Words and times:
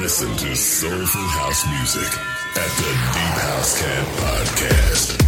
Listen 0.00 0.36
to 0.36 0.54
soulful 0.54 1.20
house 1.22 1.66
music 1.66 2.18
at 2.56 2.70
the 2.76 2.90
Deep 3.12 3.42
House 3.42 3.80
Cat 3.80 4.06
Podcast. 4.18 5.25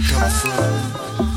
coming 0.00 0.30
from? 0.30 1.27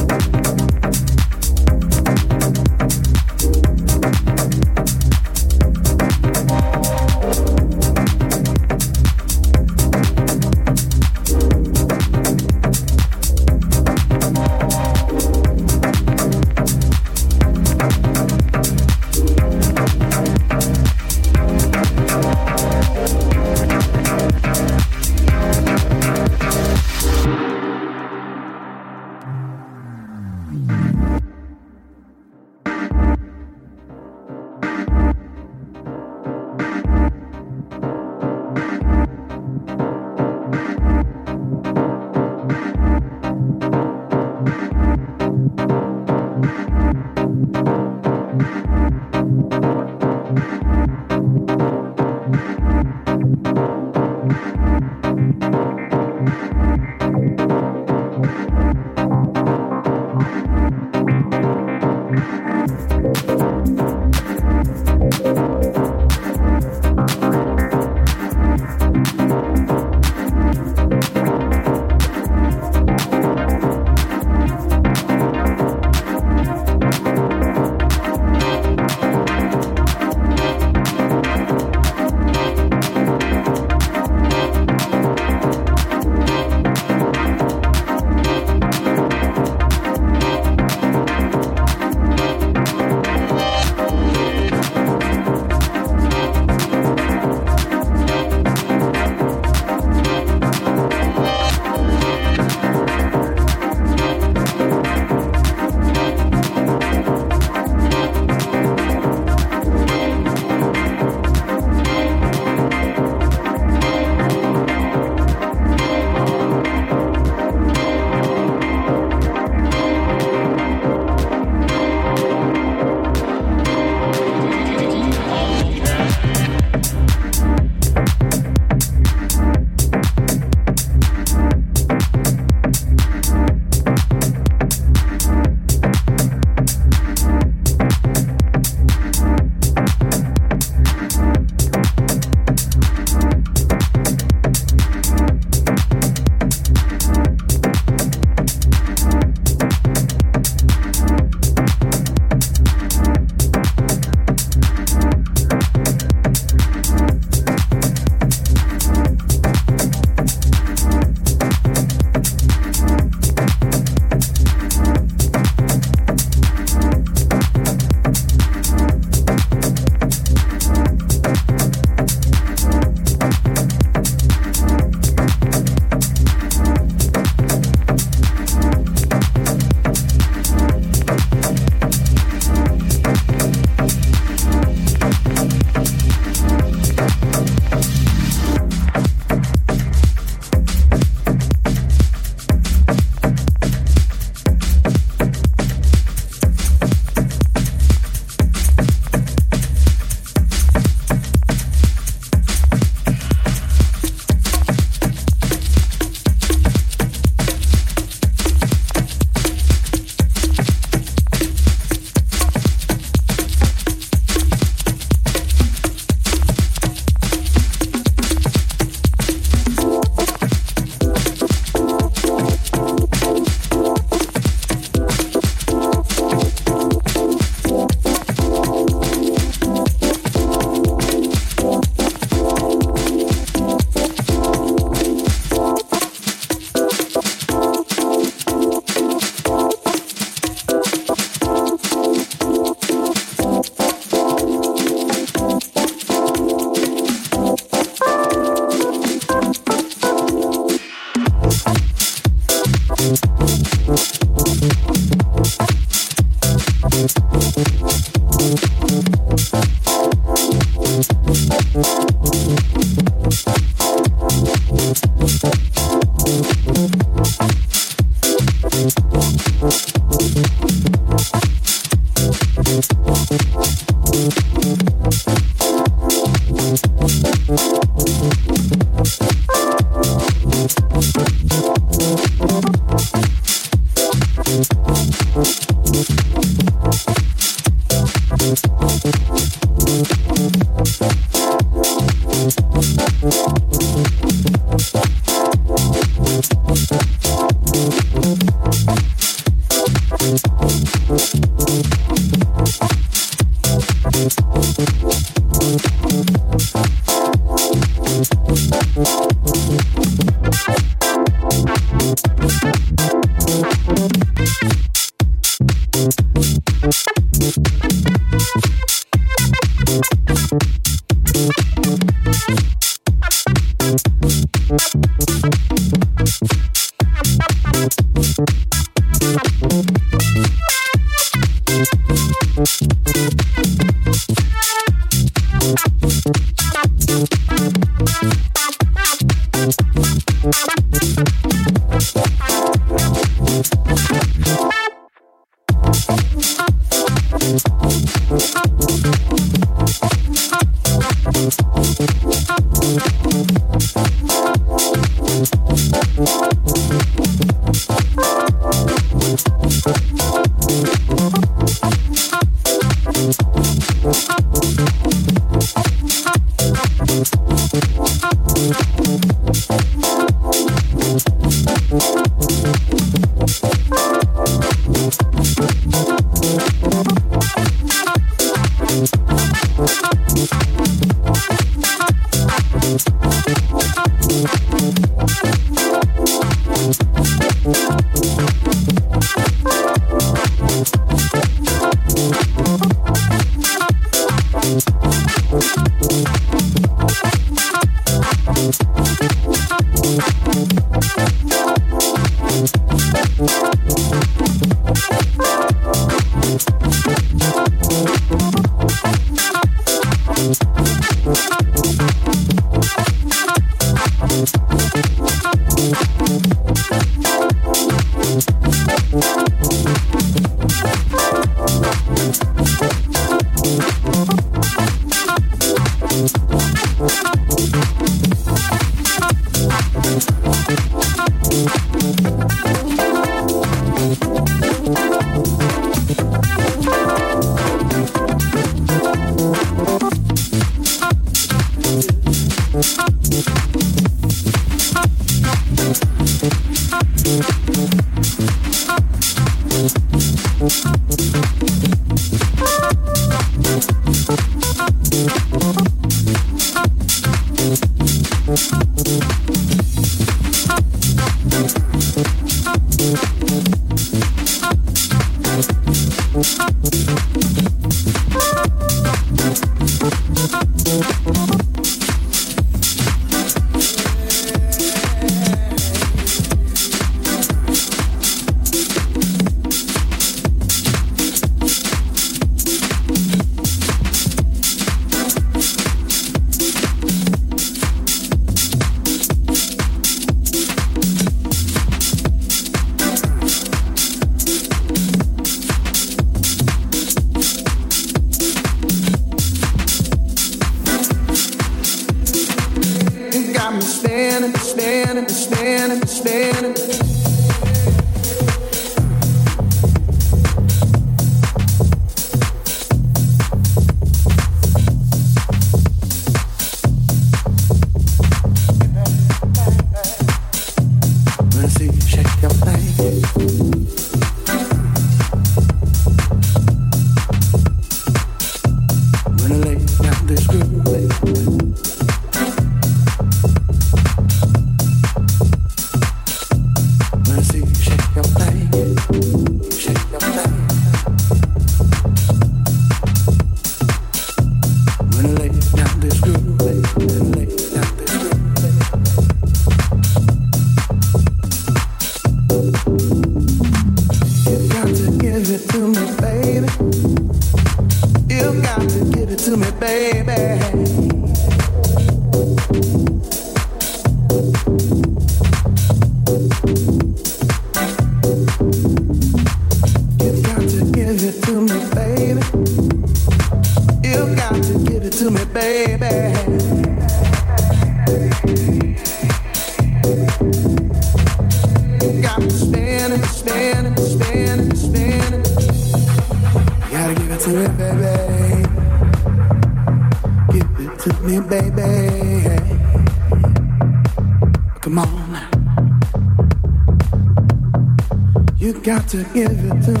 To 599.11 599.25
give 599.33 599.51
it 599.51 599.81
to 599.83 600.00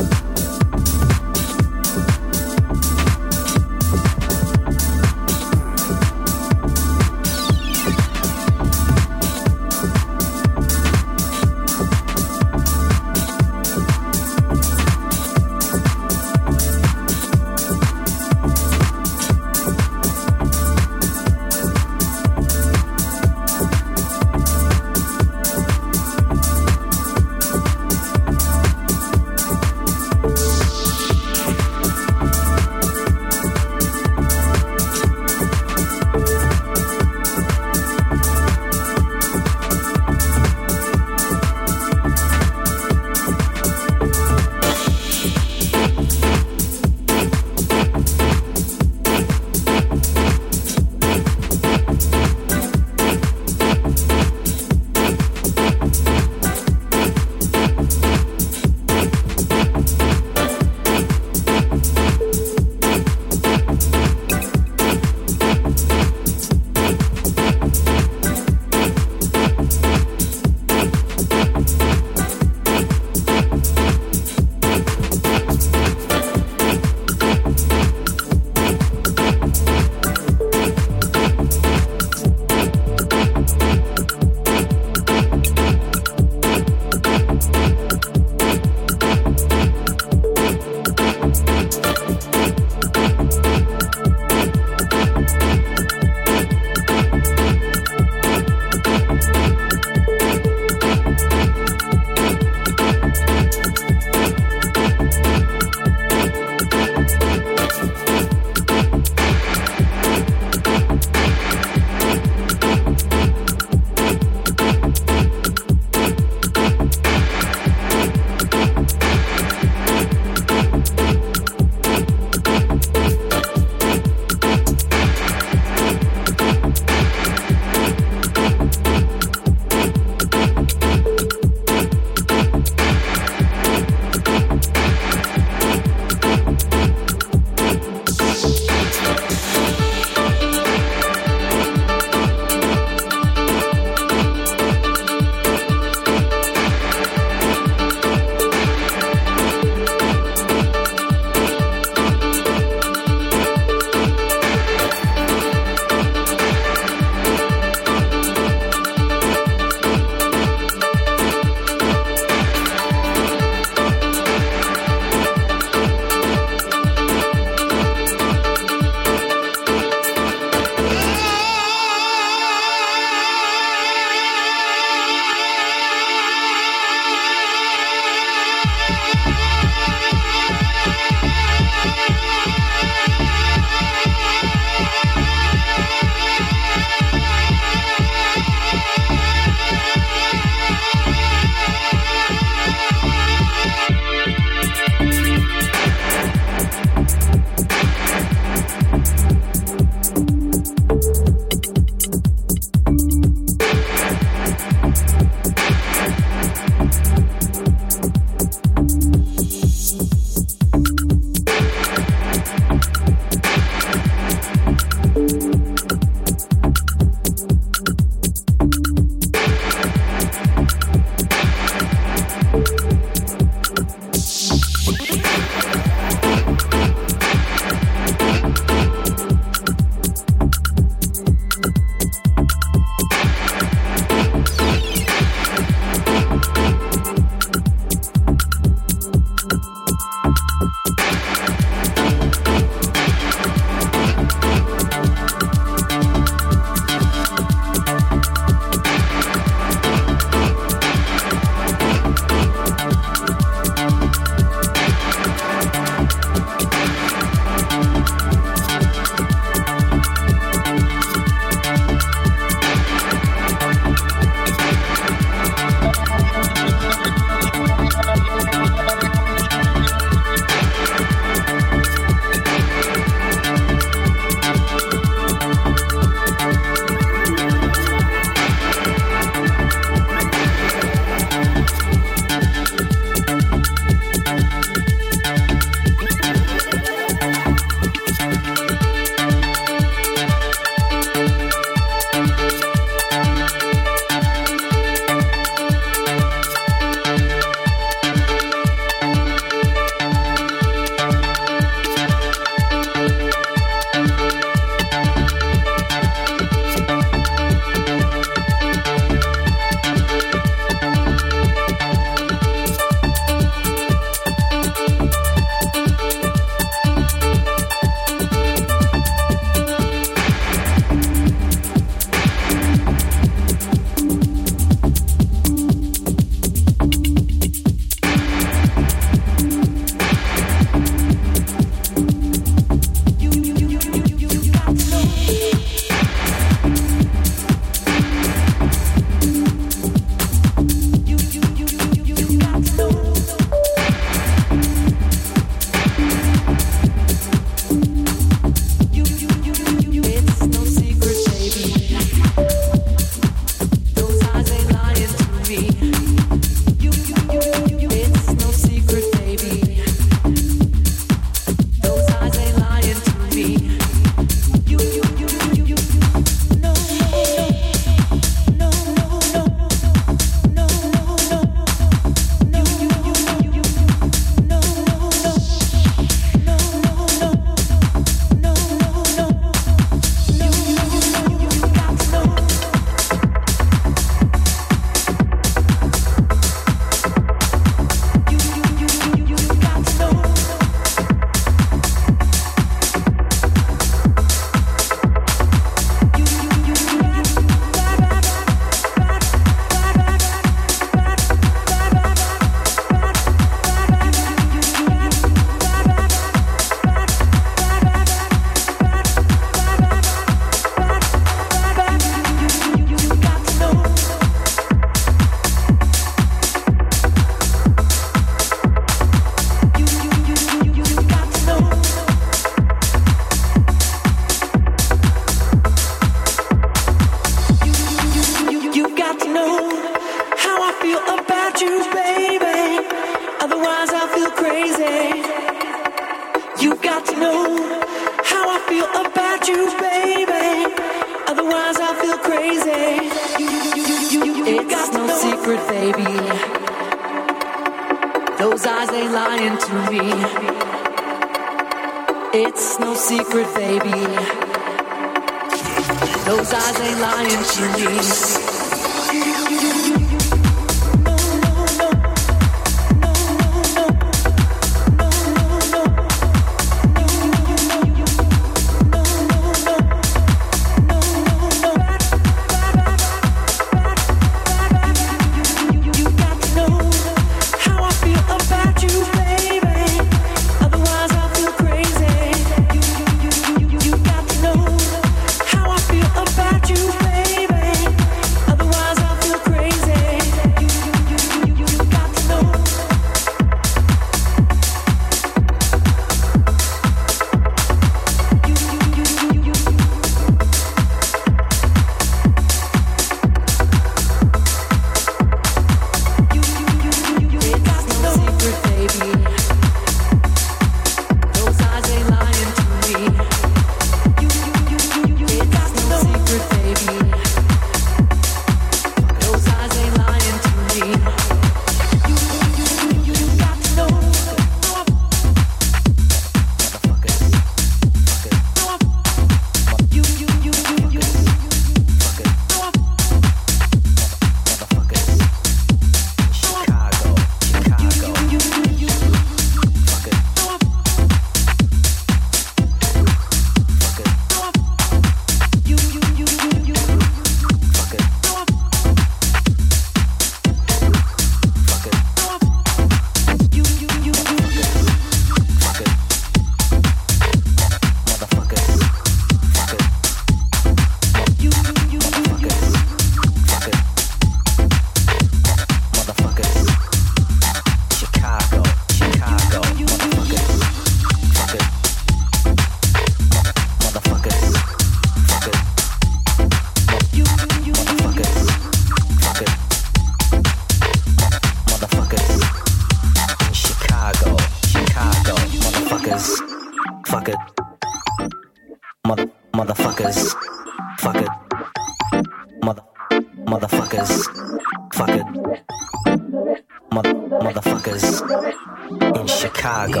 Chicago. 599.38 600.00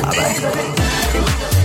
Bye. 0.00 1.62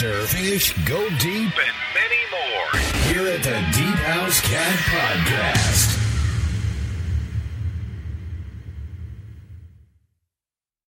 Jimster, 0.00 0.24
Fish, 0.26 0.72
Go 0.86 1.08
Deep, 1.18 1.39